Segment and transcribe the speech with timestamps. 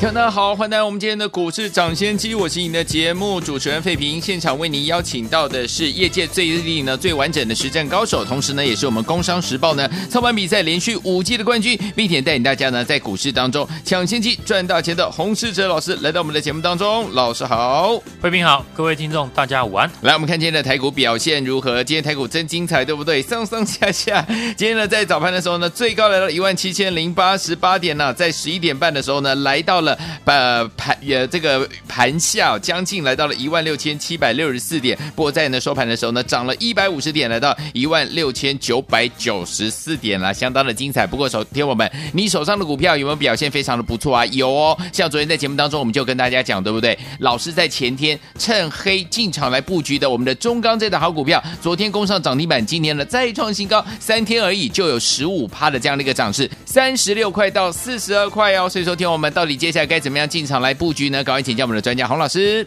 [0.00, 4.20] 大家好，欢迎来到我们今天的股市抢先机，我是你的节目主持人费平。
[4.20, 17.08] 现场为您邀请到的是业界最资历呢最完整的实战高手，同时呢也是我们工商时报呢操盘比赛连续五季的冠军，并且带领大家呢在股市当中抢先机赚大钱的洪世哲老师来到我们的节目当中。
[17.12, 19.88] 老师好，费平好，各位听众大家午安。
[20.00, 21.84] 来，我们看今天的台股表现如何？
[21.84, 23.22] 今天台股真精彩，对不对？
[23.22, 24.26] 上上下下。
[24.56, 30.19] 今天呢在早盘的时候呢，最高来到一万七千零八十八点呢，在十一点半的时候呢来到了了。
[30.24, 30.70] 呃。
[30.76, 41.06] 盘也这个盘下将近来到了一万六千七百六十四点，不过在呢收盘的时候呢，涨了一百五十点，来到一万六千九百九十四点了，相当的精彩。
[41.06, 44.24] 不过，首听我们你手上的股票有没有表现非常的不错啊？
[44.26, 46.98] 有哦，像昨天在节目当中，我们就跟大家讲，对不对？
[47.18, 58.68] 老师在前天趁黑进场来布局的我们的中钢这档好股票，昨天攻上涨停板，今天呢再创新高，三天而已就有十五趴的这样的一个涨势，三十六块到四十二块哦。
[58.68, 60.60] 所以说，听我们到底接下来该怎怎么样进场？
[60.60, 61.22] 来布局呢？
[61.22, 62.66] 赶快请教我们的专家洪老师。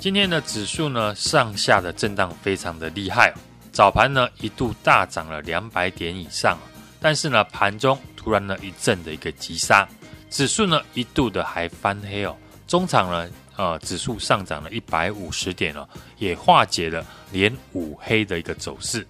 [0.00, 3.32] 今天的指数呢，上下的震荡非常的厉害。
[3.70, 6.58] 早盘呢一度大涨了两百点以上，
[6.98, 9.88] 但是呢盘中突然呢一阵的一个急杀，
[10.28, 12.36] 指数呢一度的还翻黑哦。
[12.66, 15.88] 中场呢呃指数上涨了一百五十点哦，
[16.18, 19.06] 也化解了连五黑的一个走势。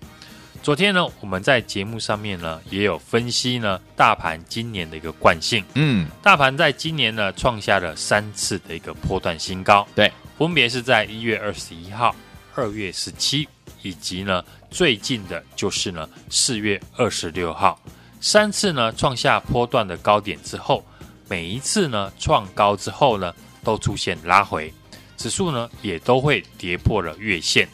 [0.62, 5.64] 昨天呢，我们在节目上面呢也有分析呢，大盘今年的一个惯性。
[5.74, 9.84] 嗯，大盘在今年呢创下了三次的一个波段新高。
[9.92, 12.14] 对，分别是在一月二十一号、
[12.54, 13.48] 二月十七，
[13.82, 17.76] 以及呢最近的就是呢四月二十六号，
[18.20, 20.84] 三次呢创下波段的高点之后，
[21.28, 23.34] 每一次呢创高之后呢
[23.64, 24.72] 都出现拉回，
[25.16, 27.68] 指数呢也都会跌破了月线。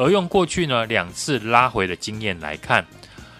[0.00, 2.82] 而用过去呢两次拉回的经验来看，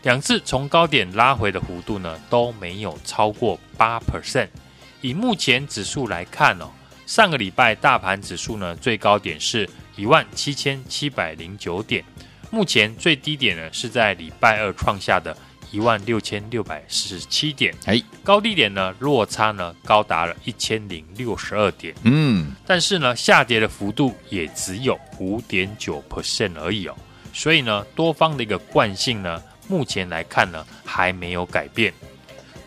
[0.02, 4.48] 两次从高点拉回的幅度呢都没有超过八 percent。
[5.00, 6.68] 以目前指数来看哦，
[7.06, 9.66] 上个礼拜大盘指数呢最高点是
[9.96, 12.04] 一万七千七百零九点，
[12.50, 15.34] 目前最低点呢是在礼拜二创下的。
[15.70, 26.94] 一万六千六百四十七点，哎，高低点呢落差呢高达了一千零六十二点，嗯，但是呢下跌的幅度也只有五点九 percent 而已哦，
[27.32, 31.92] 所以呢多方的一个惯性呢目前来看呢还没有改变。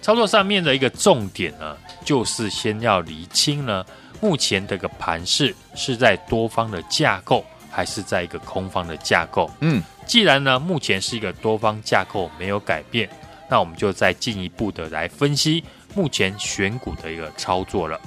[0.02, 3.86] 操作上面的一个重点呢就是先要厘清呢
[4.22, 9.82] 目前这个盘势是在多方的架构还是在一个空方的架构，嗯。
[10.06, 13.10] 既然呢，目前是一个多方架构没有改变，
[13.50, 15.64] 那我们就再进一步的来分析
[15.96, 18.00] 目前选股的一个操作了。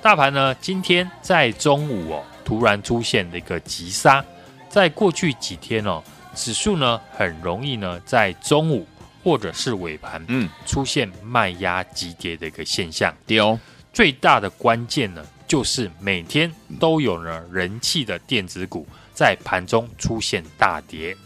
[0.00, 4.24] 大盘呢，今天在中午哦，突然出现了一个急杀，
[4.68, 6.02] 在过去几天哦，
[6.34, 8.86] 指数呢很容易呢在中午
[9.24, 13.14] 或者是尾盘，嗯，出现卖压急跌的一个现象。
[13.26, 13.58] 丢，
[13.92, 21.16] 最大的关键呢，就是每天都有呢人气的电子股在盘中出现大跌。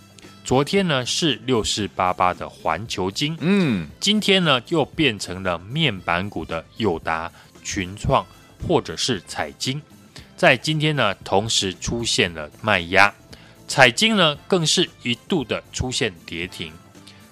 [0.44, 7.30] 昨天呢是六四八八的环球金，嗯，今天呢又变成了面板股的友达、
[7.62, 8.26] 群创
[8.66, 9.80] 或者是彩晶，
[10.36, 13.14] 在今天呢同时出现了卖压，
[13.68, 16.72] 彩晶呢更是一度的出现跌停。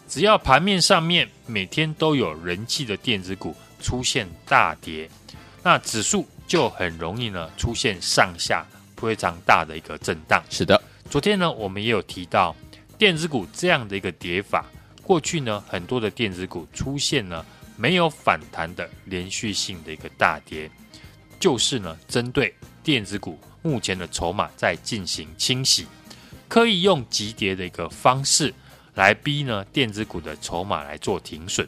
[0.09, 5.11] 只要盘面上面每天都有人气的电子股出现大跌，
[5.65, 8.65] 那指数就很容易呢出现上下
[8.97, 10.43] 非常大的一个震荡。
[10.49, 12.55] 是的，昨天呢我们也有提到。
[13.01, 14.63] 电子股这样的一个跌法，
[15.03, 17.43] 过去呢很多的电子股出现了
[17.75, 20.71] 没有反弹的连续性的一个大跌，
[21.39, 25.87] 就是呢针对电子股目前的筹码在进行清洗，
[26.47, 28.53] 可以用急跌的一个方式
[28.93, 31.67] 来逼呢电子股的筹码来做停损。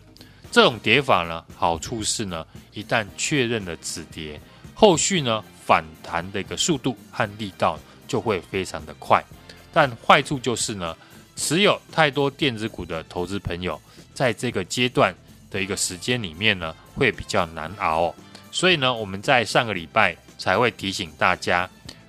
[0.50, 4.38] 这种跌法呢好处是呢一旦确认了止跌，
[4.74, 9.24] 后续呢反弹的一个速度和力道就会非常的快，
[9.72, 10.94] 但坏处就是呢。
[11.36, 13.80] 持有太多电子股的投资朋友，
[14.14, 15.14] 在这个阶段
[15.50, 18.14] 的一个时间里面呢，会比较难熬。
[18.50, 21.68] 所以呢，我们在上个礼拜才会提醒大家，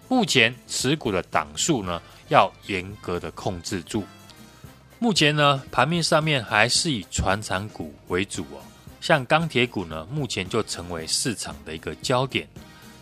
[0.10, 4.04] 目前持股的档数呢，要严格的控制住。
[5.00, 8.62] 目前呢，盘面上面还是以传产股为主哦，
[9.02, 12.48] 像钢铁股呢，目前就成为市场的一个焦点。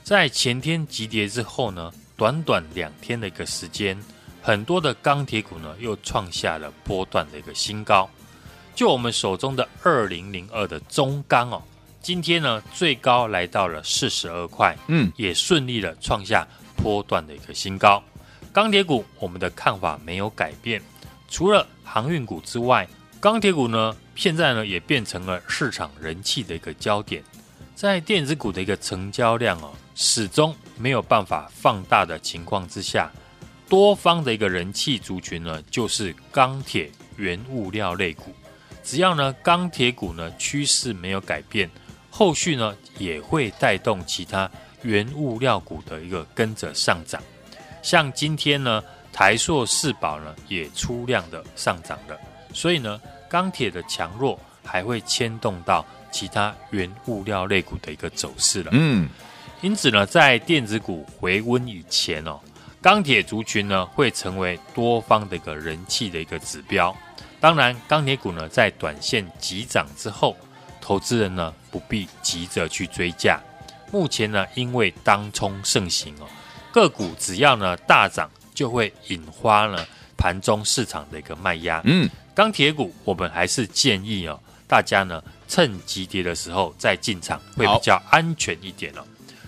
[0.03, 3.97] 在前天急跌之后呢，短短两天的一个时间。
[4.41, 8.09] 很多的钢铁股呢又创下了波段的一个新高。
[8.73, 11.61] 就我们手中的二零零二的中钢哦，
[12.01, 16.47] 今天呢最高来到了四十二块，嗯，也顺利的创下
[16.77, 18.01] 波段的一个新高。
[18.51, 20.81] 钢铁股我们的看法没有改变，
[21.29, 22.87] 除了航运股之外，
[23.19, 27.23] 钢铁股呢现在呢也变成了市场人气的一个焦点。
[27.75, 33.11] 在电子股的一个成交量哦，始终没有办法放大的情况之下，
[33.71, 38.35] 多方的一个人气族群呢，就是钢铁原物料类股。
[38.83, 41.69] 只要呢钢铁股呢趋势没有改变，
[42.09, 44.51] 后续呢也会带动其他
[44.81, 47.23] 原物料股的一个跟着上涨。
[47.81, 48.83] 像今天呢
[49.13, 52.19] 台塑四宝呢也出量的上涨了，
[52.53, 55.85] 所以呢钢铁的强弱还会牵动到。
[56.13, 59.07] 其他原物料类股的一个走势了，嗯，
[59.62, 62.38] 因此呢，在电子股回温以前哦，
[62.81, 66.95] 钢铁族群呢会成为多方的一个人气的一个指标。
[67.39, 70.36] 当然，钢铁股呢在短线急涨之后，
[70.80, 73.39] 投资人呢不必急着去追价。
[73.92, 76.28] 目前呢，因为当冲盛行哦，
[76.72, 79.86] 个股只要呢大涨，就会引发呢
[80.18, 81.81] 盘中市场的一个卖压。
[81.86, 85.24] 嗯，钢铁股我们还是建议哦，大家呢。
[85.51, 89.04] 趁急跌的时候再进场会比较安全一点哦。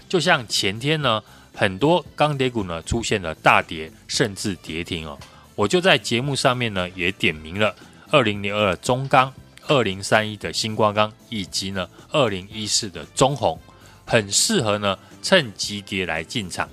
[0.10, 5.18] 就像前天呢，很多钢铁股呢出现了大跌，甚至跌停哦。
[5.56, 7.76] 我就在节目上面呢也点名了
[8.10, 9.32] 二零零二中钢、
[9.68, 13.60] 二零三一的新光钢以及呢二零一四的中红，
[14.06, 16.68] 很适合呢趁急跌来进场。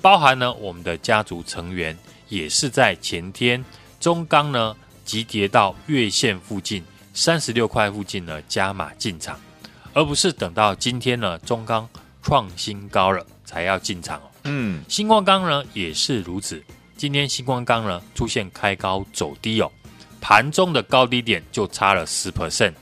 [0.00, 1.96] 包含呢我们的家族成员
[2.28, 3.64] 也是在前天
[4.00, 4.74] 中钢呢
[5.04, 6.82] 急跌到月线附近。
[7.14, 9.38] 三十六块附近呢，加码进场，
[9.92, 11.86] 而不是等到今天呢，中钢
[12.22, 14.30] 创新高了才要进场哦。
[14.44, 16.62] 嗯，星光钢呢也是如此，
[16.96, 19.70] 今天星光钢呢出现开高走低哦，
[20.20, 22.72] 盘中的高低点就差了十 percent。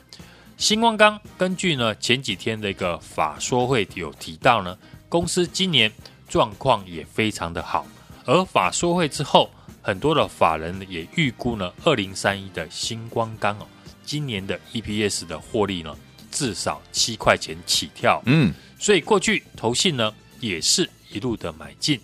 [0.56, 4.78] 星光钢根据呢前几天的一个法说会有提到呢，
[5.08, 5.90] 公司今年
[6.28, 7.84] 状况也非常的好，
[8.24, 9.50] 而法说会之后，
[9.82, 13.66] 很多的法人也预估呢，二零三一的星光钢哦。
[14.04, 15.96] 今年的 EPS 的获利呢，
[16.30, 18.20] 至少七块钱起跳。
[18.26, 22.00] 嗯，所以过去投信呢也是一路的买进。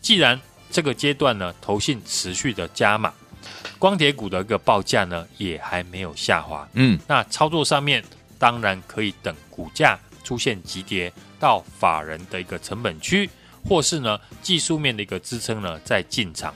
[0.00, 0.40] 既然
[0.70, 3.12] 这个阶段呢，投信持续的加码，
[3.78, 6.68] 光铁股的一个报价呢也还没有下滑。
[6.74, 8.04] 嗯，那操作上面
[8.38, 13.28] 当然可以等股价出现急跌到法人的一个成本区，
[13.64, 16.54] 或是呢技术面的一个支撑呢再进场，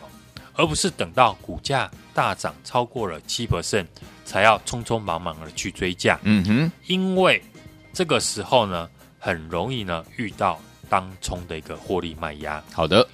[0.55, 3.87] 而不是等到股价大涨超过了七 percent。
[4.25, 7.43] 才要匆匆忙忙的去追价，嗯哼，因为
[7.93, 8.89] 这个时候呢，
[9.19, 10.59] 很容易呢遇到
[10.93, 12.63] 当冲的一个获利卖压。
[12.71, 13.09] 好的，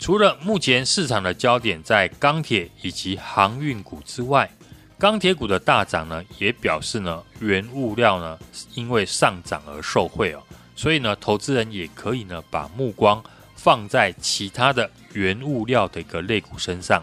[0.00, 4.50] 除了目前市场的焦点在钢铁以及航运股之外，
[4.98, 8.36] 钢铁股的大涨呢，也表示呢原物料呢
[8.74, 10.42] 因为上涨而受惠哦，
[10.74, 13.22] 所以呢投资人也可以呢把目光
[13.54, 17.00] 放在其他的原物料的一个类股身上，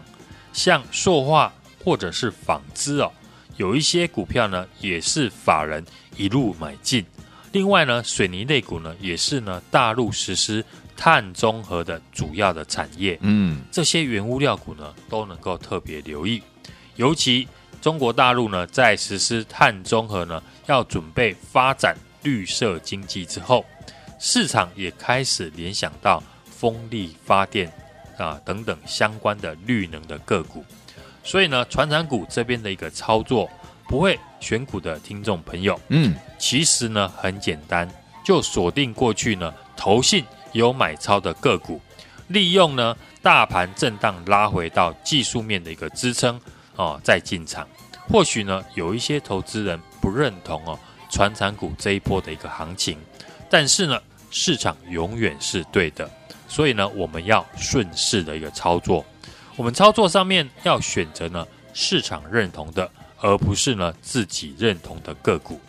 [0.52, 1.50] 像塑化
[1.82, 3.10] 或者是纺织哦。
[3.56, 5.82] 有一些股票呢，也是法人
[6.18, 7.02] 一路买进。
[7.52, 10.64] 另外呢，水泥类股呢，也是呢大陆实施
[10.96, 13.18] 碳中和的主要的产业。
[13.22, 16.42] 嗯，这些原物料股呢，都能够特别留意。
[16.96, 17.46] 尤其
[17.80, 23.64] 中国大陆呢，在实施碳中和呢，要准备发展绿色经济之后，
[24.18, 27.72] 市场也开始联想到风力发电
[28.18, 30.64] 啊等等相关的绿能的个股。
[31.24, 33.48] 所以呢，船产股这边的一个操作，
[33.88, 37.88] 不会选股的听众朋友，嗯，其实呢很简单，
[38.22, 41.80] 就锁定过去呢投信有买超的个股，
[42.28, 46.38] 利用呢大盘震荡拉回到技术面的一个支撑
[46.76, 47.66] 哦，再进场。
[48.10, 50.78] 或许呢有一些投资人不认同哦
[51.10, 52.98] 传产股这一波的一个行情，
[53.48, 53.98] 但是呢
[54.30, 56.08] 市场永远是对的，
[56.46, 59.02] 所以呢我们要顺势的一个操作。
[59.56, 62.90] 我们操作上面要选择呢市场认同的，
[63.20, 65.60] 而不是呢自己认同的个股。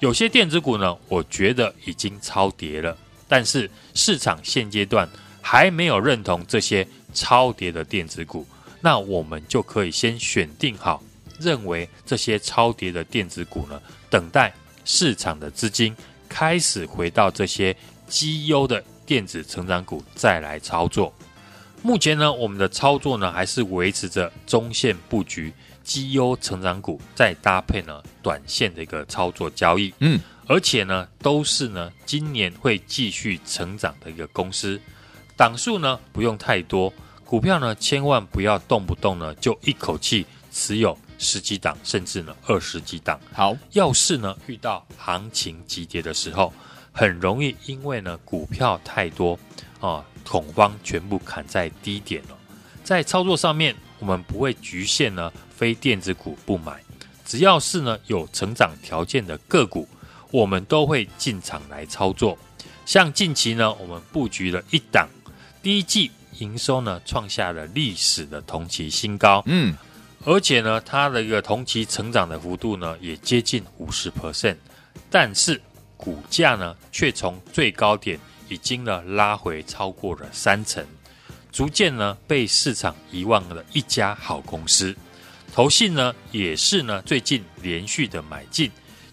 [0.00, 2.96] 有些电子股呢，我觉得已经超跌了，
[3.26, 5.08] 但是市场现阶段
[5.40, 8.46] 还没有认同这些超跌的电子股，
[8.80, 11.02] 那我们就可以先选定好，
[11.38, 14.52] 认为这些超跌的电子股呢，等待
[14.84, 15.96] 市场的资金
[16.28, 17.74] 开始回到这些
[18.06, 21.14] 绩优的电子成长股再来操作。
[21.82, 25.52] 目前呢，我们的操作呢还是维持着中线布局
[25.84, 29.92] 绩优成长股，再搭配呢短线的一个操作交易。
[30.00, 34.80] 嗯，而且呢都是呢今年会继续成长的一个公司，
[35.36, 36.92] 档数呢不用太多，
[37.24, 43.20] 股票呢，千万不要动不动呢就一口气持有十几档，甚至呢二十几档。
[43.32, 46.52] 好，要是呢遇到行情急跌的时候，
[46.92, 49.38] 很容易因为呢股票太多
[49.80, 52.36] 啊，恐慌全部砍在低点了。
[52.82, 56.82] 在操作上面，我们不会局限呢非电子股不买，
[57.24, 59.88] 只要是呢有成长条件的个股，
[60.30, 62.36] 我们都会进场来操作。
[62.84, 65.08] 像近期呢，我们布局了一档，
[65.62, 69.74] 第一季营收呢创下了历史的同期新高，嗯，
[70.24, 74.56] 而且呢，它的一个同期成长的幅度呢也接近五十 percent，
[75.08, 75.58] 但是
[75.96, 78.18] 股价呢却从最高点
[78.50, 80.84] 已经呢拉回超过了三成，
[81.50, 84.94] 逐渐呢被市场遗忘了一家好公司，
[85.54, 88.68] 投信呢也是呢最近连续的买进，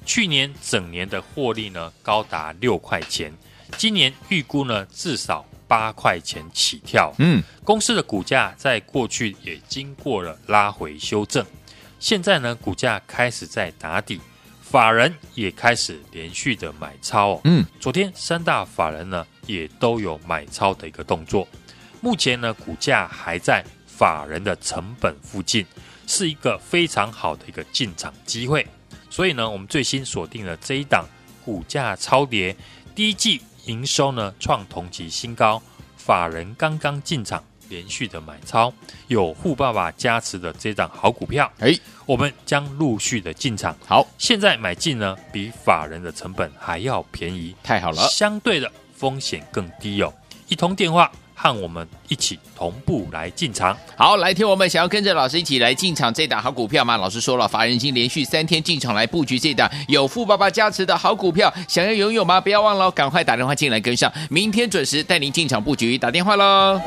[0.07, 3.31] 去年整年的获利呢高达六块钱。
[3.77, 7.13] 今年预估呢，至少八块钱起跳。
[7.19, 11.45] 嗯，公司的股价在过去也经过了拉回修正，
[11.99, 14.19] 现在呢，股价开始在打底，
[14.63, 17.41] 法人也开始连续的买超哦。
[17.43, 21.47] 嗯，昨天三大法人呢也都有买超的一个动作。
[22.01, 25.63] 目前呢，股价还在法人的成本附近，
[26.11, 28.67] 是一个非常好的一个进场机会。
[29.09, 31.05] 所以呢，我们最新锁定了这一档
[31.45, 32.55] 股价超跌
[32.93, 33.41] 第一季。
[33.67, 35.61] 营收呢创同期新高，
[35.95, 38.73] 法人刚刚进场，连续的买超，
[39.07, 41.71] 有富爸爸加持的这档好股票，哎，
[42.07, 43.77] 我们将陆续的进场。
[43.85, 50.11] 好，现在买进呢，比法人的成本还要便宜，太好了，相对的风险更低哦。
[50.47, 51.11] 一通电话。
[51.41, 53.75] 和我们一起同步来进场。
[53.95, 56.97] 好，来听我们想要跟着老师一起来进场这档好股票吗？
[56.97, 62.39] 老师说了，法人已经连续三天进场来布局这档有富爸爸加持的好股票，想要拥有吗？
[62.39, 66.79] 不要忘了，赶快打电话进来跟上，明天准时带您进场布局，打电话喽。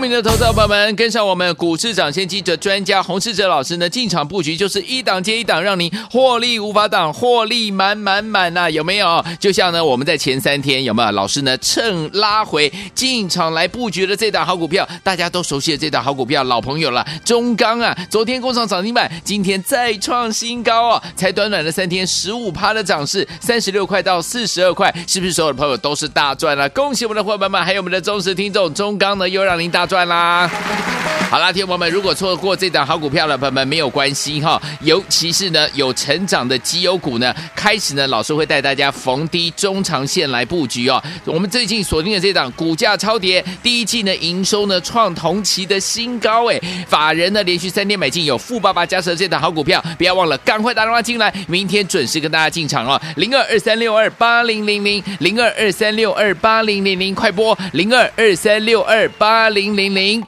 [0.00, 9.22] 聪明的投资者朋友们，跟上我们股市长先机者专家洪世哲老师呢，进场布局就是一档接一档，让您获利无法挡，获利满满满呐，有没有？
[9.38, 26.66] 就像呢，我们在前三天有没有老师呢，趁拉回进场来布局的这档好股票，大家都熟悉的这档好股票，老朋友了，中钢啊，昨天攻上涨停板，今天再创新高哦，才短短的三天，十五趴的涨势，三十六块到四十二块，是不是所有的朋友都是大赚了？
[26.70, 29.89] 恭喜我们的伙伴们，还有我们的忠实听众，中钢呢又让您大。
[29.90, 31.09] 大赚啦！
[31.30, 41.00] 好啦，听众朋友们，如果错过这档好股票了朋友们没有关系哈，尤其是呢有成长的绩优股呢，开始呢老师会带大家逢低中长线来布局哦。
[41.24, 53.00] 我们最近锁定的这档股价超跌，第一季呢营收呢创同期的新高哎，法人呢连续三天买进有富爸爸加持的这档好股票，不要忘了赶快打电话进来，明天准时跟大家进场哦。
[53.14, 60.26] 零二二三六二八零零零零二二三六二八零零零，快播零二二三六二八零零零。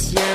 [0.00, 0.27] Yeah.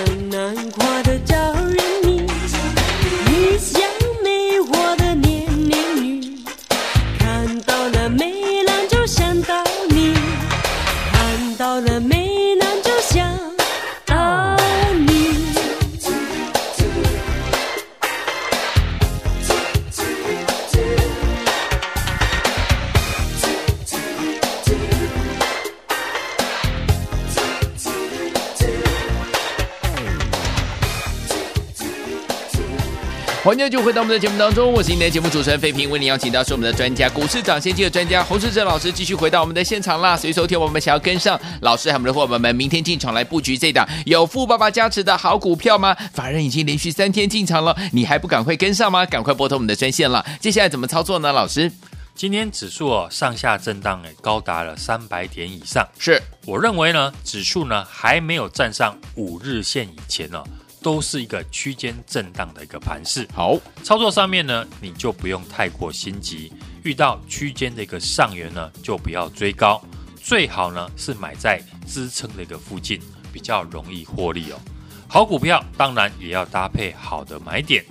[33.64, 40.18] 欢迎就回到我们的节目当中，我是今天的节目主持人费平，为您邀请到是我们的专家，股市涨先机的专家洪士哲老师，继续回到我们的现场啦。
[40.18, 45.96] 所以收听我们想要跟上老师和我们的伙伴们，明天进场来布局这档有富爸爸加持的好股票吗？
[46.14, 49.06] 法人已经连续三天进场了，你还不赶快跟上吗？
[49.06, 50.26] 赶快拨通我们的专线了。
[50.42, 51.32] 接下来怎么操作呢？
[51.32, 51.72] 老师，
[52.14, 55.88] 今天指数哦上下震荡诶，高达了三百点以上。
[55.98, 60.44] 是我认为呢，指数呢还没有站上五日线以前呢。
[60.84, 66.52] 都是一个区间震荡的一个盘势，好，操作上面呢，你就不用太过心急。
[66.84, 69.82] 遇到区间的一个上缘呢，就不要追高，
[70.22, 73.00] 最好呢是买在支撑的一个附近，
[73.32, 74.60] 比较容易获利哦。
[75.08, 77.86] 好股票当然也要搭配好的买点，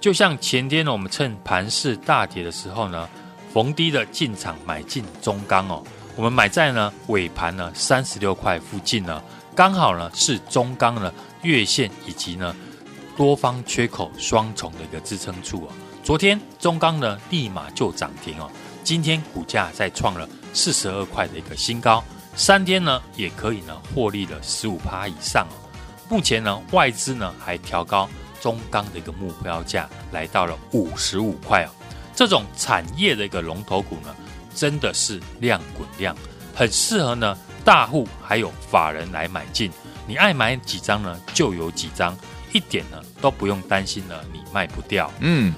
[0.00, 3.06] 就像前天呢，我们趁盘势大跌的时候呢，
[3.52, 5.84] 逢低的进场买进中钢哦，
[6.16, 9.22] 我们买在呢尾盘呢三十六块附近呢，
[9.58, 11.12] 刚好呢是中钢呢。
[11.42, 12.54] 月线以及呢
[13.16, 15.72] 多方缺口双重的一个支撑处哦，
[16.04, 18.48] 昨天中钢呢立马就涨停哦，
[18.84, 22.02] 今天股价再创了四十二块的一个新高，
[22.36, 25.54] 三天呢也可以呢获利了十五趴以上哦。
[26.08, 28.08] 目前呢外资呢还调高
[28.40, 31.70] 中钢的一个目标价来到了五十五块哦，
[32.14, 34.14] 这种产业的一个龙头股呢
[34.54, 36.16] 真的是量滚量，
[36.54, 37.36] 很适合呢
[37.68, 39.70] 大户还有法人来买进。
[40.06, 42.16] 你爱买几张呢，就有几张，
[42.50, 45.12] 一点呢都不用担心呢，你卖不掉。
[45.20, 45.52] 嗯，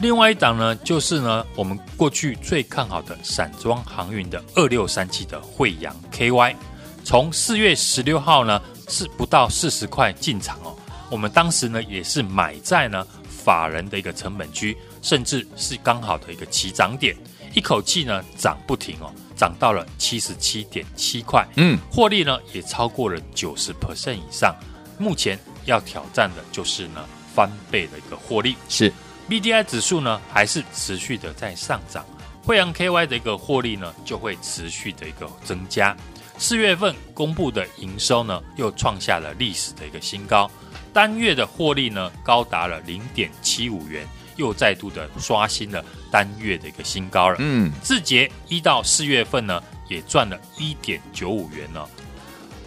[0.00, 6.56] 另外一档呢，就是呢，我们过去最看好的散装航运的二六三七的惠阳 KY，
[7.04, 10.74] 从四月十六号呢是不到四十块进场哦，
[11.10, 17.14] 我们当时呢也是买在呢法人的一个成本区，甚至是刚好的一个起涨点，
[17.52, 19.12] 一口气呢涨不停哦。
[19.42, 24.54] 涨到了七十七点七块，嗯，获利呢也超过了九十 percent 以上。
[24.98, 28.54] 目前要挑战的就是呢翻倍的一个获利。
[28.68, 28.92] 是
[29.28, 32.06] ，BDI 指数呢还是持续的在上涨，
[32.44, 35.96] 惠阳 KY 的一个获利呢就会持续的一个增加。
[36.38, 40.48] 四月份公布的营收呢又创下了历史的一个新高，
[40.92, 44.06] 单月的获利呢高达了零点七五元。
[44.42, 47.36] 又再度的刷新了单月的一个新高了。
[47.38, 51.80] 嗯，字节一到四月份呢，也赚了一点九五元呢。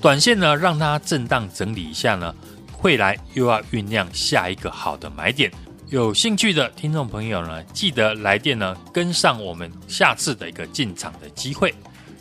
[0.02, 2.34] 短线呢，让它震荡整理一下呢，
[2.82, 5.52] 未来又要酝酿下一个好的买点。
[5.90, 11.74] 有兴趣的听众朋友呢，记得来电呢，跟上我们下次的一个进场的机会。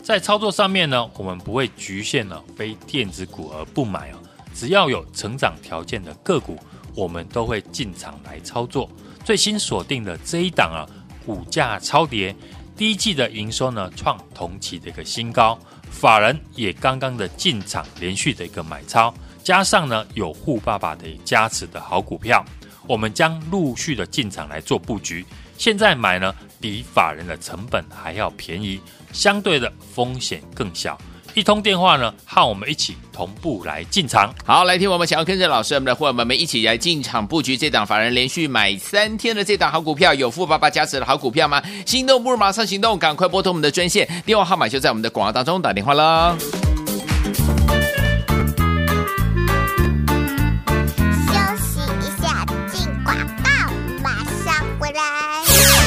[0.02, 4.18] 在操作上面呢，我们不会局限了非电子股而不买哦，
[4.54, 6.58] 只要有成长条件的个股，
[6.94, 8.88] 我们都会进场来操作。
[9.24, 10.84] 最新锁定的这一档啊，
[11.24, 12.37] 股价超跌，
[12.76, 15.58] 第一季的营收呢创同期的一个新高，
[15.90, 22.44] 法人也刚刚的进场，连续的一个买超，加上呢有富爸爸的加持的好股票，
[22.87, 25.24] 我们将陆续的进场来做布局。
[25.56, 28.78] 现在买呢，比法人的成本还要便宜，
[29.12, 30.98] 相对的风险更小。
[31.34, 34.32] 一通电话呢，和我们一起同步来进场。
[34.46, 41.60] 好，来听我们想要跟着老师，我们的伙伴们一起来进场布局这档法人连续买三天的这档好股票，有富爸爸加持的好股票吗？
[41.84, 46.36] 心动不如马上行动，赶快拨通我们的专线，电话号码就在我们的广告当中，打电话喽。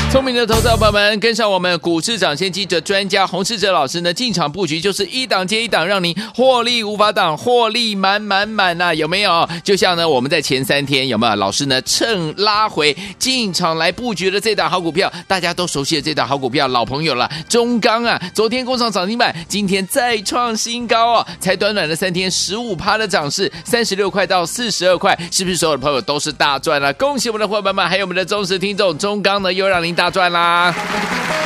[0.10, 9.48] 聪明的投资者朋友们，跟上我们股市涨先机的专家洪世哲老师呢，进场布局就是一档接一档，让您获利无法挡，获利满满满呐、有没有？
[9.66, 30.08] 就像呢，我们在前三天有没有老师呢，趁拉回进场来布局的这档好股票，大家都熟悉的这档好股票，老朋友了，中钢啊，昨天攻上涨停板，今天再创新高哦，才短短的三天，十五趴的涨势，三十六块到四十二块，是不是所有的朋友都是大赚了、恭喜我们的伙伴们，还有我们的忠实听众，中钢呢又让您大。
[30.10, 30.74] 赚啦！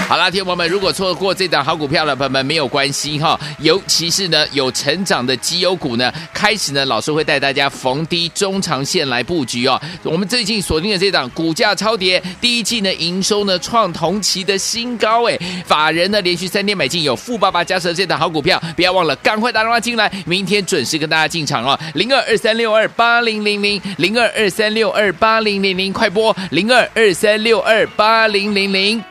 [0.07, 9.81] 好啦，听众们，如果错过这档好股票的朋友们没有关系哈，尤其是呢有成长的绩优股呢，开始呢老师会带大家逢低中长线来布局哦。
[10.03, 21.79] 我们最近锁定的这档股价超跌，第一季呢营收呢创同期的新高诶，法人呢连续三天买进有富爸爸加持的这档好股票，不要忘了赶快打电话进来，明天准时跟大家进场哦。
[21.93, 29.10] 零二二三六二八零零零零二二三六二八零零零，快播零二二三六二八零零零零。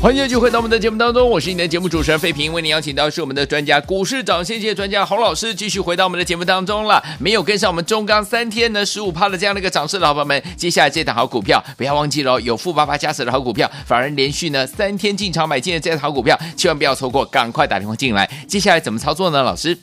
[0.00, 7.04] 欢迎继续回到我们的节目当中，我是你的节目主持人费平，为您邀请到是我们的专家股市涨先机专家洪老师，继续回到我们的节目当中了。
[7.18, 18.26] 没有跟上我们中钢三天呢十五趴的这样的一个涨势的好朋友们，接下来这档好股票不要忘记了，有富爸爸加持的好股票，反而连续呢三天进场买进的这档好股票，千万不要错过，赶快打电话进来。
[18.48, 19.42] 接下来怎么操作呢？
[19.42, 19.76] 老师，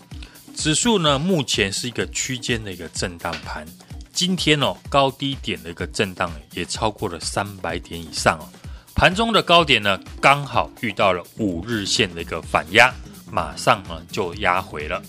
[0.55, 3.63] 指数呢目前是一个区间的一个震荡盘，
[4.11, 8.49] 今天哦高低点的一个震荡也超过了三百点以上哦。
[8.97, 12.91] 盘中的高点呢，刚好遇到了五日线的一个反压，
[13.31, 14.99] 马上呢就压回了。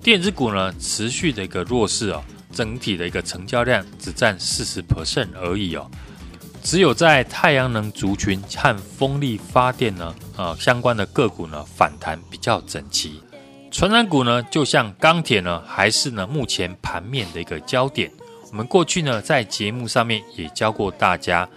[0.00, 2.22] 电子股呢持续的一个弱势哦，
[2.52, 5.90] 整体的一个成交量只占四十 percent 而已哦。
[6.62, 13.20] 只有在太阳能族群和风力发电呢，呃相关的个股呢反弹比较整齐。
[13.72, 18.08] 传产股呢，就像钢铁呢，还是呢目前盘面的一个焦点。
[18.52, 21.48] 我们过去呢在节目上面也教过大家。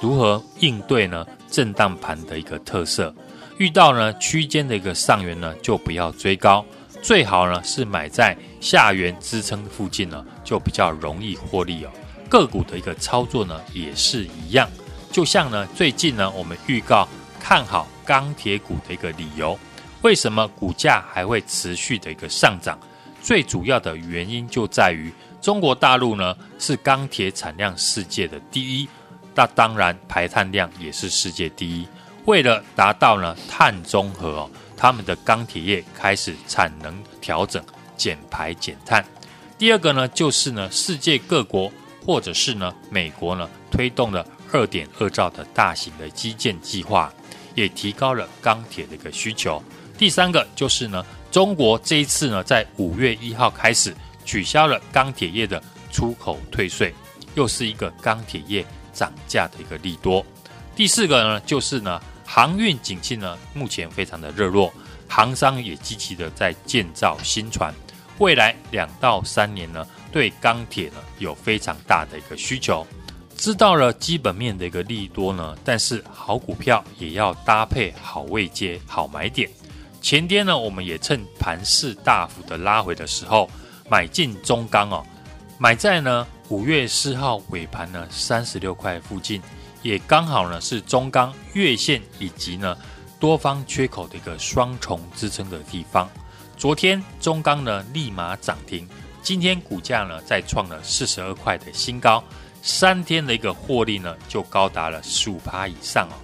[0.00, 1.26] 如何应对呢？
[1.50, 3.14] 震荡盘的一个特色，
[3.58, 6.64] 遇到呢区间的一个上缘呢，就不要追高，
[7.00, 11.90] 最好呢是买在下缘支撑附近呢，就比较容易获利哦。
[12.28, 14.68] 个股的一个操作呢也是一样，
[15.12, 19.56] 就像呢最近呢我们预告看好钢铁股的一个理由，
[20.02, 22.76] 为什么股价还会持续的一个上涨？
[23.22, 28.88] 最主要的原因就在于中国大陆呢是钢铁产量世界的第一。
[29.34, 31.86] 那当然，排碳量也是世界第一。
[32.24, 37.62] 为了达到呢碳中和哦，他们的钢铁业开始产能调整，
[37.96, 39.04] 减排减碳。
[39.58, 41.70] 第二个呢，就是呢世界各国
[42.04, 47.12] 或者是呢美国呢推动了二点二兆的大型的基建计划，
[47.54, 49.62] 也提高了钢铁的一个需求。
[49.98, 53.94] 第三个就是呢中国这一次呢在五月一号开始
[54.24, 56.94] 取消了钢铁业的出口退税，
[57.34, 58.64] 又是一个钢铁业。
[58.94, 60.24] 涨价的一个利多，
[60.74, 64.72] 第四个呢，就是呢，航运景气呢，目前非常的热络，
[65.08, 67.74] 航商也积极的在建造新船，
[68.18, 72.86] 未来两到三年呢，对钢铁呢有非常大的一个需求。
[73.36, 79.50] 知道了基本面的一个利多呢，但是好股票也要搭配好位阶、好买点。
[80.00, 83.50] 前天呢，我们也趁盘势大幅的拉回的时候，
[83.90, 85.04] 买进中钢哦，
[85.58, 86.26] 买在呢。
[86.50, 89.40] 五月四号尾盘呢，三十六块附近，
[89.82, 92.76] 也刚好呢是中钢月线以及呢
[93.18, 96.08] 多方缺口的一个双重支撑的地方。
[96.54, 98.86] 昨天中钢呢立马涨停，
[99.22, 102.22] 今天股价呢再创了四十二块的新高，
[102.60, 106.14] 三天的一个获利呢就高达了十五趴以上哦。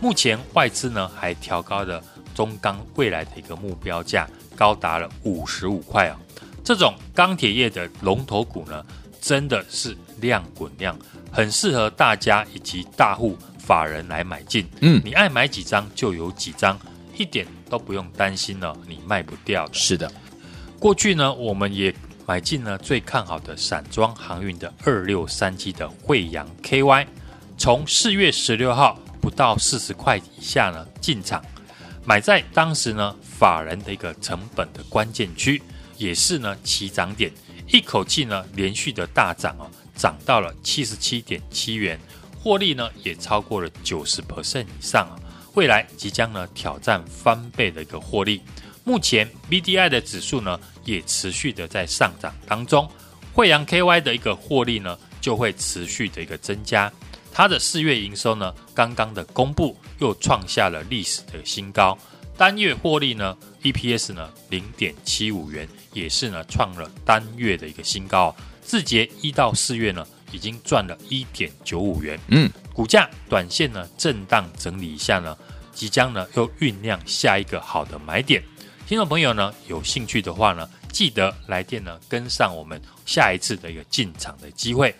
[0.00, 2.02] 目前外资呢还调高了
[2.34, 6.16] 中钢未来的一个目标价，高达了五十五块哦。
[6.64, 8.82] 这种钢铁业的龙头股呢。
[9.26, 10.96] 真的是量滚量，
[11.32, 14.64] 很适合大家以及大户法人来买进。
[14.80, 16.78] 嗯，你爱买几张就有几张，
[17.18, 19.74] 一点都不用担心了，你卖不掉的。
[19.74, 20.08] 是的，
[20.78, 21.92] 过去呢，我们也
[22.24, 27.04] 买进了最看好的散装航运的二六三七的惠阳 KY，
[27.58, 31.44] 从四月十六号不到四十块以下呢进场，
[32.04, 35.60] 买在当时呢法人的一个成本的关键区，
[35.96, 37.32] 也是呢起涨点。
[37.68, 41.98] 一口气呢，连续的大涨哦，涨到了七十七点七元，
[42.38, 45.18] 获利呢也超过了九十 percent 以上啊！
[45.54, 48.40] 未来即将呢挑战翻倍的一个获利。
[48.84, 52.88] 目前 BDI 的指数呢也持续的在上涨当中，
[53.32, 56.92] 惠阳 KY 的一个获利呢就会持续的一个增加。
[57.32, 61.98] 它的四月营收呢刚刚的公布，又创下了历史的新高。
[62.36, 68.34] 单月获利呢，EPS 呢零点七五元，也是呢创了单月的一个新高。
[68.60, 72.18] 字节一到四月呢，已经赚了一点九五元。
[72.28, 75.36] 嗯，股价短线呢震荡整理一下呢，
[75.72, 78.42] 即将呢又酝酿下一个好的买点。
[78.86, 84.94] 听众朋友呢有兴趣的话呢，记得来电呢跟上我们下一次的一个进场的机会。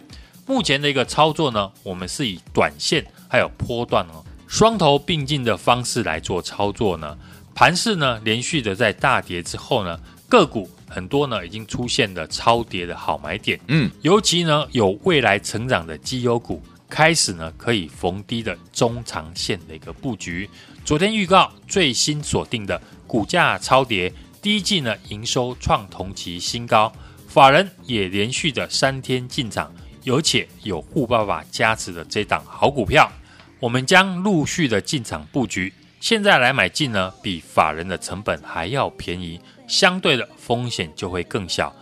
[0.47, 4.25] 目前的一个操作呢，我们是以短线还有波段哦。
[4.47, 7.19] 双头并进的方式来做操作呢，
[7.53, 20.49] 盘势呢连续的在大跌之后呢，个股很多呢已经出现了超跌的好买点，嗯，尤其呢有未来成长的绩优股开始呢可以逢低的中长线的一个布局。
[20.85, 26.93] 昨天预告最新锁定的股价超跌，第一季呢营收创同期新高，
[27.27, 29.75] 法人也连续的三天进场，
[30.07, 33.11] 而且有富爸爸加持的这档好股票。
[33.59, 35.73] 我们将陆续的进场布局，
[36.09, 41.75] 现在来买进呢，比法人的成本还要便宜，相对的风险就会更小。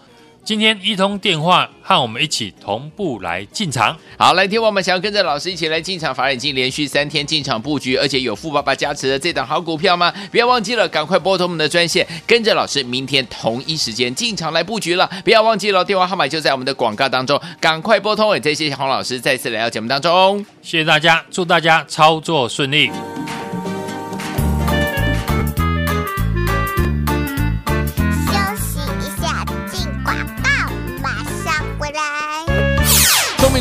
[0.43, 3.95] 今天一通电话，和我们一起同步来进场。
[4.17, 10.11] 好，来听我们想要跟着老师一起来进场，法人已经连续三天进场布局，而且有富爸爸加持的这档好股票吗？
[10.31, 15.07] 不要忘记了，赶快拨通我们的专线，跟着老师明天同一时间进场来布局了。
[15.23, 18.35] 不要忘记了，电话号码就在我们的广告当中，赶快拨通。
[18.35, 22.91] 也谢谢洪老师再次来到节目当中，谢谢大家，祝大家操作顺利。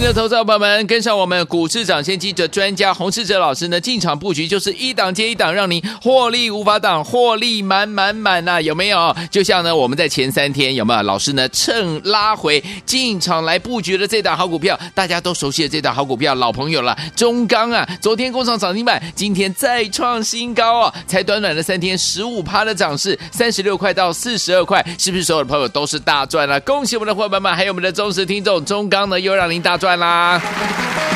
[0.04, 9.16] 的投资者朋友们，跟上我们股市涨先机的专家洪世哲老师呢，进场布局就是一档接一档，让您获利无法挡，获利满满满呐，有没有？
[9.32, 26.60] 就像呢，我们在前三天有没有老师呢，趁拉回进场来布局的这档好股票，大家都熟悉的这档好股票，老朋友了，中钢啊，昨天攻上涨停板，今天再创新高哦，才短短的三天，十五趴的涨势，三十六块到四十二块，是不是所有的朋友都是大赚了？
[26.60, 29.93] 恭喜我们的伙伴们，还有我们的忠实听众，中钢呢又让您大赚。
[29.98, 30.42] 啦！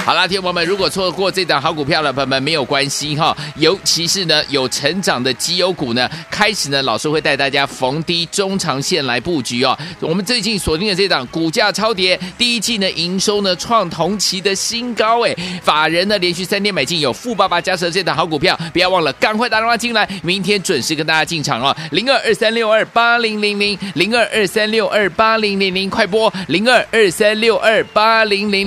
[0.05, 9.77] 好啦，听众朋友们，如果错过这档好股票的朋友们没有关系哈，尤其是呢有成长的绩优股呢，开始呢老师会带大家逢低中长线来布局哦。
[9.99, 21.75] 我们最近锁定的这档股价超跌，第一季呢营收呢创同期的新高哎，法人呢连续三天买进有富爸爸加持的这档好股票，不要忘了赶快打电话进来，明天准时跟大家进场哦。
[21.91, 28.66] 零二二三六二八零零零零二二三六二八零零零，快播零二二三六二八零零